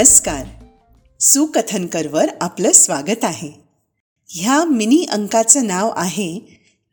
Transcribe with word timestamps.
नमस्कार. 0.00 0.46
सुकथनकरवर 1.20 2.26
आपलं 2.40 2.72
स्वागत 2.72 3.24
आहे. 3.24 3.52
ह्या 4.28 4.64
मिनी 4.64 5.06
अंकाचं 5.10 5.66
नाव 5.66 5.92
आहे 5.96 6.38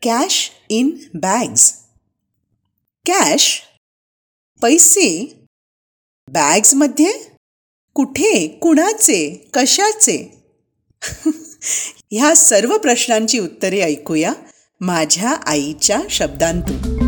कॅश 0.01 0.51
इन 0.69 0.97
बॅग्स. 1.13 1.73
कॅश 3.05 3.61
पैसे 4.61 5.39
बॅग्समध्ये? 6.27 7.13
कुठे 7.93 8.47
कुणाचे 8.47 9.49
कशाचे? 9.53 10.43
ह्या 12.11 12.35
सर्व 12.35 12.77
प्रश्नांची 12.77 13.39
उत्तरे 13.39 13.81
ऐकूया 13.81 14.33
माझ्या 14.81 15.31
आईच्या 15.31 16.01
शब्दांतून. 16.09 17.06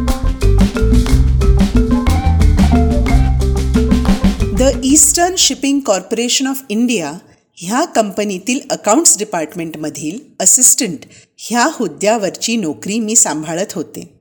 The 4.59 4.81
eastern 4.83 5.35
shipping 5.35 5.79
corporation 5.79 6.47
of 6.47 6.61
India 6.69 7.17
ह्या 7.55 7.85
कंपनीतील 7.85 8.59
अकाउंट्स 8.69 9.17
डिपार्टमेंटमधील 9.17 10.19
असिस्टंट 10.39 10.97
ह्या 11.37 11.69
हुद्द्यावरची 11.73 12.57
नोकरी 12.57 12.99
मी 12.99 13.15
सांभाळत 13.15 13.73
होते. 13.73 14.19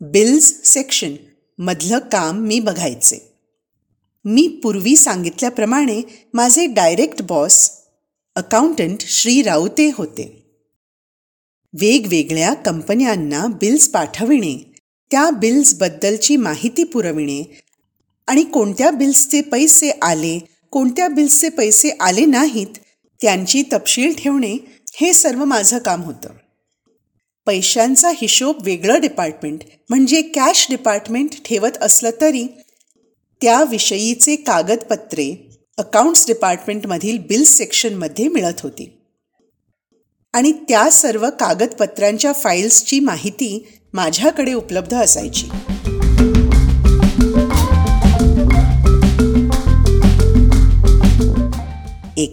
बिल्स 0.00 0.60
सेक्शन 0.64 1.14
मधलं 1.58 1.98
काम 1.98 2.38
मी 2.38 2.60
बघायचे. 2.60 3.32
मी 4.24 4.60
पूर्वी 4.62 4.96
सांगितल्याप्रमाणे 4.96 6.02
माझे 6.34 6.66
direct 6.66 7.22
boss 7.22 7.70
accountant 8.34 9.00
Shri 9.00 9.42
Raute 9.42 9.90
होते. 9.94 10.52
वेगवेगळ्या 11.72 12.54
कंपन्यांना 12.54 13.46
बिल्स 13.46 13.88
पाठविणे 13.88 14.74
त्या 15.10 15.30
बिल्सबद्दलची 15.30 16.36
माहिती 16.36 16.84
पुरविणे 16.84 17.63
आणि 18.28 18.44
कोणत्या 18.44 18.90
बिल्सचे 18.90 19.40
पैसे 19.40 19.90
आले 20.02 20.38
कोणत्या 20.70 21.08
बिल्सचे 21.08 21.48
पैसे 21.48 21.90
आले 22.00 22.24
नाहीत 22.24 22.78
त्यांची 23.20 23.62
तपशील 23.72 24.12
ठेवणे 24.18 24.56
हे 25.00 25.12
सर्व 25.12 25.44
माझं 25.44 25.78
काम 25.78 26.02
होतं. 26.02 26.28
पैशांचा 27.46 28.08
हिशोब 28.08 28.56
वेगळं 28.64 29.00
डिपार्टमेंट 29.00 29.60
म्हणजे 29.90 30.22
कॅश 30.22 30.66
डिपार्टमेंट 30.70 31.30
ठेवत 31.44 31.76
असलं 31.80 32.10
तरी 32.20 32.46
त्याविषयीचे 33.40 34.36
कागदपत्रे 34.36 35.56
अकाउंट्स 35.78 36.26
डिपार्टमेंटमधील 36.26 37.18
बिल्स 37.18 37.48
सेक्शनमध्ये 37.48 38.28
मिळत 38.28 38.60
होती. 38.60 38.90
आणि 40.34 40.52
त्या 40.52 40.90
सर्व 40.90 41.30
कागदपत्रांच्या 41.30 42.32
फाईल्सची 42.32 43.00
माहिती 43.00 43.66
माझ्याकडे 43.92 44.52
उपलब्ध 44.52 44.94
असायची. 44.94 45.48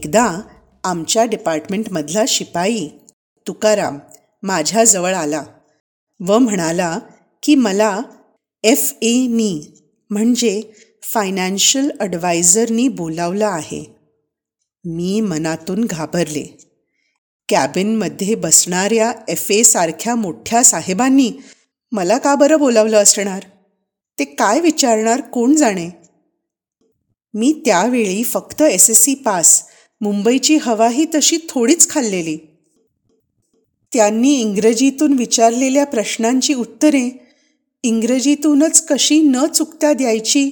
एकदा 0.06 0.42
आमच्या 0.84 1.26
डिपार्टमेंटमधला 1.26 2.24
शिपाई 2.28 2.90
तुकाराम 3.48 4.00
माझ्याजवळ 4.44 5.14
आला 5.16 5.44
व 6.20 6.38
म्हणाला 6.38 7.00
की 7.44 7.56
मला 7.56 8.02
एफ 8.64 8.94
एनी 9.02 9.84
म्हणजे 10.10 10.62
फायनान्शियल 11.04 11.92
ॲडवायझरनी 12.00 12.88
बोलावलं 12.88 13.46
आहे. 13.46 13.96
मी 14.86 15.22
मनातून 15.22 15.86
घाबरले. 15.86 16.58
कॅबिनमध्ये 17.50 18.36
बसणाऱ्या 18.36 19.14
एफ 19.28 19.52
एसारख्या 19.52 20.16
मोठ्या 20.16 20.64
साहेबांनी 20.64 21.32
मला 21.92 22.18
का 22.18 22.36
बरं 22.36 22.60
बोलावलं 22.60 22.98
असणार? 22.98 23.44
ते 24.20 24.26
काय 24.26 24.60
विचारणार? 24.60 25.22
कोण 25.22 25.56
जाणे? 25.56 25.90
मी 27.34 27.62
त्यावेळी 27.66 28.24
फक्त 28.24 28.62
एस 28.62 28.90
एस 28.90 29.04
सी 29.04 29.14
पास 29.14 29.71
मुंबईची 30.02 30.56
हवाही 30.56 31.06
तशी 31.16 31.38
थोडीच 31.50 31.90
खाल्लेली. 31.90 32.38
त्यांनी 33.94 34.40
इंग्रजीतून 34.40 35.14
विचारलेल्या 35.14 35.86
प्रश्नांची 35.86 36.54
उत्तरे 36.54 37.28
इंग्रजीतूनच 37.84 38.86
कशी 38.86 39.22
न 39.22 39.46
चुकता 39.46 39.94
द्यायची 39.94 40.52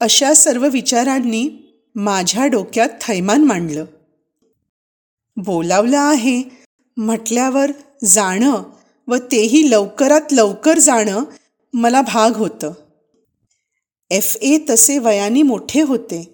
अशा 0.00 0.34
सर्व 0.34 0.68
विचारांनी 0.68 1.50
माझ्या 1.94 2.46
डोक्यात 2.46 2.88
थैमान 3.00 3.44
मांडलं. 3.44 3.84
बोलावलं 5.36 5.98
आहे 5.98 6.42
म्हटल्यावर 6.96 7.70
जाणं 8.04 8.62
व 9.08 9.16
तेही 9.16 9.70
लवकरात 9.70 10.32
लवकर 10.32 10.78
जाणं 10.78 11.24
मला 11.72 12.02
भाग 12.02 12.36
होतं. 12.36 12.72
एफ 14.10 14.36
ए 14.42 14.58
तसे 14.70 14.98
वयाने 14.98 15.42
मोठे 15.42 15.80
होते. 15.80 16.33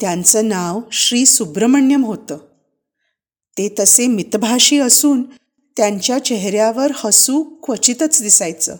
त्यांचं 0.00 0.48
नाव 0.48 0.80
श्री 0.92 1.26
सुब्रमण्यम 1.26 2.04
होतं. 2.04 2.38
ते 3.58 3.74
तसे 3.78 4.06
मितभाषी 4.06 4.78
असून 4.78 5.22
त्यांच्या 5.76 6.18
चेहऱ्यावर 6.18 6.92
हसू 6.94 7.42
क्वचितच 7.42 8.22
दिसायचं. 8.22 8.76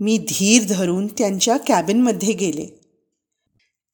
मी 0.00 0.18
धीर 0.18 0.62
धरून 0.68 1.06
त्यांच्या 1.06 1.56
कॅबिनमध्ये 1.56 2.32
गेले. 2.32 2.80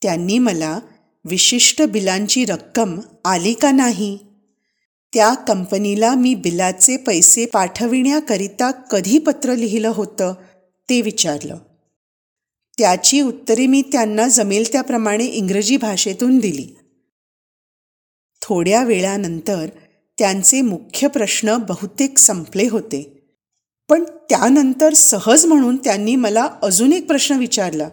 त्यांनी 0.03 0.39
मला 0.39 0.79
विशिष्ट 1.25 1.83
बिलांची 1.83 2.45
रक्कम 2.45 3.01
आली 3.25 3.55
का 3.55 3.71
नाही? 3.71 4.19
त्या 5.15 5.35
कंपनीला 5.35 6.15
मी 6.15 6.35
बिलाचे 6.35 6.97
पैसे 6.97 7.47
पाठविण्याकरिता 7.47 8.71
कधी 8.71 9.19
पत्र 9.19 9.55
लिहिलं 9.55 9.89
होतं? 9.89 10.35
ते 10.89 11.01
विचारलं. 11.01 11.57
त्याची 12.79 13.21
उत्तरे 13.21 13.67
मी 13.67 13.83
त्यांना 13.83 14.29
जमेल 14.29 14.73
त्याप्रमाणे 14.73 15.25
इंग्रजी 15.25 15.77
भाषेतून 15.77 16.39
दिली. 16.39 16.75
थोड्या 18.43 18.85
वेळानंतर 18.85 19.67
त्यांचे 20.19 20.61
मुख्य 20.61 21.09
प्रश्न 21.09 21.57
बहुतेक 21.57 22.19
संपले 22.19 22.69
होते. 22.69 23.29
पण 23.89 24.05
त्यानंतर 24.05 24.93
सहज 24.93 25.47
म्हणून 25.47 25.77
त्यांनी 25.77 26.17
मला 26.17 26.49
अजून 26.63 26.93
एक 26.93 27.07
प्रश्न 27.07 27.37
विचारला. 27.37 27.89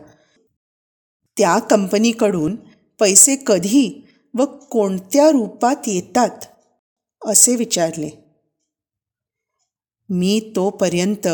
त्या 1.38 1.60
कंपनीकडून 1.60 2.56
पैसे 3.00 3.36
कधी 3.48 4.08
व 4.38 4.46
कोणत्या 4.46 5.30
रूपात 5.30 5.76
येतात? 5.88 6.46
असे 7.26 7.56
विचारले. 7.56 8.10
मी 10.10 10.54
तोपर्यंत 10.56 11.28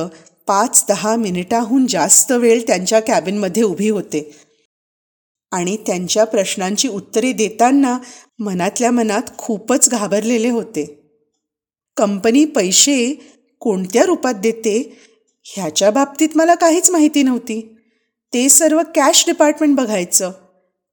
पाच 0.48 0.86
दहा 0.90 1.16
मिनिटाहून 1.16 1.88
जास्त 1.88 2.32
वेळ 2.32 2.62
त्यांच्या 2.68 3.00
कॅबिनमध्ये 3.00 3.64
उभी 3.64 3.90
होते. 3.90 4.36
आणि 5.52 5.78
त्यांच्या 5.78 6.24
प्रश्नांची 6.24 6.88
उत्तरे 6.88 7.32
देताना 7.32 7.98
मनातल्या 8.40 8.92
मनात 8.92 9.22
खूपच 9.38 9.90
घाबरलेले 9.90 10.50
होते. 10.50 11.00
कंपनी 11.98 12.46
पैसे 12.46 13.14
कोणत्या 13.60 14.06
रूपात 14.06 14.34
देते 14.34 14.98
ह्याच्या 15.44 15.92
बाबतीत 15.92 16.30
मला 16.36 16.56
काहीच 16.56 16.90
माहिती 16.90 17.24
नव्हती. 17.24 17.78
ते 18.34 18.50
सर्व 18.50 18.82
कॅश 18.96 19.24
डिपार्टमेंट 19.28 19.78
बघायचं. 19.78 20.32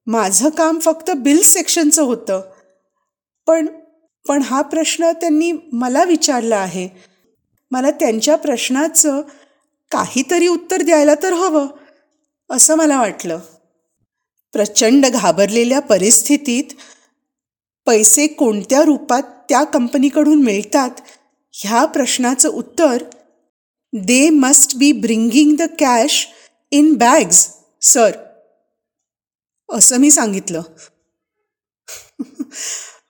माझं 0.07 0.49
काम 0.49 0.79
फक्त 0.79 1.11
बिल 1.11 1.43
सेक्शनचं 1.43 2.03
होतं. 2.03 2.41
पण 3.47 3.67
पण 4.29 4.43
हा 4.43 4.63
प्रश्न 4.63 5.11
त्यांनी 5.11 5.53
मला 5.73 6.05
विचारला 6.05 6.57
आहे. 6.57 6.89
मला 7.71 7.91
त्यांच्या 7.91 8.37
प्रश्नाचं 8.37 9.23
काहीतरी 9.91 10.47
उत्तर 10.49 10.83
द्यायला 10.83 11.15
तर 11.23 11.33
हवं 11.33 11.67
असं 12.51 12.75
मला 12.75 13.01
वाटलं. 13.01 13.39
प्रचंड 14.53 15.07
घाबरलेल्या 15.07 15.81
परिस्थितीत 15.81 16.65
पैसे 17.87 18.27
कोणत्या 18.27 18.83
रूपात 18.83 19.23
त्या 19.49 19.65
कंपनीकडून 19.65 20.43
मिळतात 20.43 20.91
ह्या 21.53 21.85
प्रश्नाचं 21.85 22.49
उत्तर 22.49 23.03
they 23.93 24.31
must 24.31 24.77
be 24.77 24.93
bringing 24.93 25.57
the 25.57 25.63
cash 25.79 26.27
in 26.71 26.95
bags 26.95 27.49
sir 27.83 28.11
असं 29.69 29.97
मी 29.97 30.11
सांगितलं. 30.11 30.63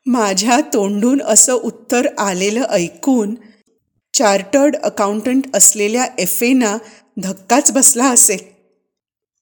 माझ्या 0.06 0.60
तोंडून 0.72 1.22
असं 1.22 1.52
उत्तर 1.52 2.06
आलेलं 2.18 2.64
ऐकून 2.70 3.34
चार्टर्ड 4.14 4.76
अकाउंटंट 4.76 5.56
असलेल्या 5.56 6.06
एफ 6.18 6.42
एना 6.42 6.78
धक्काच 7.22 7.72
बसला 7.72 8.08
असेल. 8.08 8.38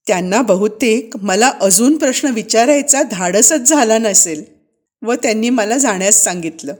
त्यांना 0.06 0.42
बहुतेक 0.42 1.16
मला 1.16 1.52
अजून 1.60 1.96
प्रश्न 1.98 2.28
विचारायचा 2.28 3.02
धाडसच 3.02 3.68
झाला 3.68 3.98
नसेल 3.98 4.44
व 5.02 5.14
त्यांनी 5.14 5.50
मला 5.50 5.78
जाण्यास 5.78 6.24
सांगितलं. 6.24 6.74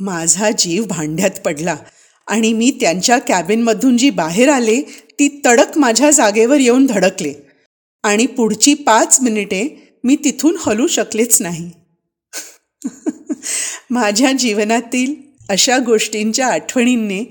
माझा 0.00 0.50
जीव 0.50 0.84
भांड्यात 0.84 1.40
पडला 1.44 1.76
आणि 2.26 2.52
मी 2.52 2.70
त्यांच्या 2.80 3.18
कॅबिनमधून 3.18 3.96
जी 3.96 4.10
बाहेर 4.10 4.48
आले 4.48 4.80
ती 5.18 5.40
तडक 5.46 5.78
माझ्या 5.78 6.10
जागेवर 6.10 6.56
येऊन 6.56 6.86
धडकले 6.86 7.34
आणि 8.02 8.26
पुढची 8.26 8.74
पाच 8.74 9.20
मिनिटे 9.20 9.68
मी 10.04 10.16
तिथून 10.16 10.56
हलू 10.60 10.86
शकलेच 10.86 11.42
नाही. 11.42 11.70
माझ्या 13.90 14.32
जीवनातील 14.32 15.25
अशा 15.48 15.78
गोष्टींच्या 15.78 16.46
आठवणींनी 16.46 17.24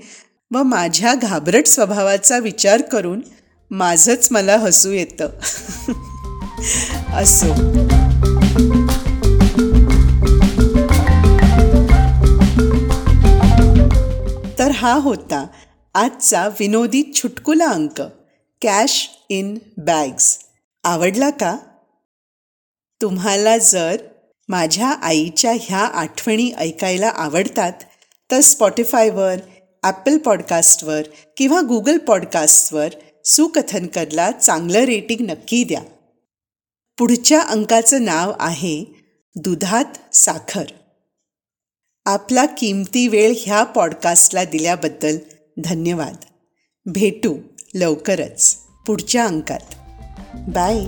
व 0.52 0.62
माझ्या 0.62 1.14
घाबरट 1.14 1.66
स्वभावाचा 1.66 2.38
विचार 2.38 2.82
करून 2.82 3.20
माझंच 3.70 4.28
मला 4.30 4.56
हसू 4.56 4.90
येतं. 4.90 5.28
असो. 7.14 7.54
तर 14.58 14.70
हा 14.70 14.92
होता 14.92 15.46
आजचा 15.94 16.48
विनोदी 16.60 17.02
छुटकुला 17.14 17.66
अंक 17.66 18.02
कॅश 18.62 19.08
इन 19.28 19.58
बॅग्स. 19.76 20.38
आवडला 20.84 21.30
का? 21.30 21.56
तुम्हाला 23.02 23.58
जर 23.58 23.96
माझ्या 24.48 24.88
आईच्या 24.88 25.52
ह्या 25.60 25.78
आठवणी 25.78 26.52
ऐकायला 26.58 27.08
आवडतात 27.08 27.72
तर 28.30 28.40
स्पॉटीफायवर 28.40 29.36
ॲपल 29.82 30.18
पॉडकास्टवर 30.18 31.02
किंवा 31.36 31.60
गुगल 31.60 31.98
पॉडकास्टवर 31.98 32.88
सुकथनकरला 33.24 34.30
चांगलं 34.30 34.78
रेटिंग 34.78 35.30
नक्की 35.30 35.64
द्या. 35.64 35.82
पुढच्या 36.98 37.40
अंकाचं 37.40 38.04
नाव 38.04 38.32
आहे 38.40 38.84
दुधात 39.36 40.14
साखर. 40.14 40.64
आपला 42.06 42.46
किमती 42.46 43.08
वेळ 43.08 43.34
ह्या 43.38 43.64
पॉडकास्टला 43.64 44.44
दिल्याबद्दल 44.44 45.16
धन्यवाद. 45.64 46.16
भेटू 46.86 47.38
लवकरच 47.74 48.56
पुढच्या 48.86 49.26
अंकात. 49.26 49.74
बाय 50.34 50.86